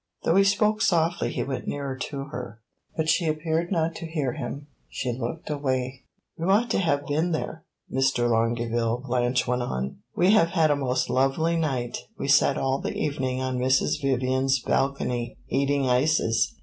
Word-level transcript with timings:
Though 0.23 0.35
he 0.35 0.43
spoke 0.43 0.81
softly 0.81 1.31
he 1.31 1.43
went 1.43 1.67
nearer 1.67 1.95
to 1.95 2.23
her; 2.29 2.59
but 2.97 3.07
she 3.07 3.27
appeared 3.27 3.71
not 3.71 3.93
to 3.97 4.07
hear 4.07 4.33
him 4.33 4.65
she 4.89 5.11
looked 5.15 5.47
away. 5.51 6.05
"You 6.39 6.49
ought 6.49 6.71
to 6.71 6.79
have 6.79 7.05
been 7.05 7.33
there, 7.33 7.65
Mr. 7.93 8.27
Longueville," 8.27 9.03
Blanche 9.05 9.45
went 9.45 9.61
on. 9.61 9.97
"We 10.15 10.31
have 10.31 10.49
had 10.49 10.71
a 10.71 10.75
most 10.75 11.07
lovely 11.07 11.55
night; 11.55 11.99
we 12.17 12.27
sat 12.27 12.57
all 12.57 12.79
the 12.79 12.97
evening 12.97 13.41
on 13.43 13.59
Mrs. 13.59 14.01
Vivian's 14.01 14.59
balcony, 14.59 15.37
eating 15.49 15.87
ices. 15.87 16.55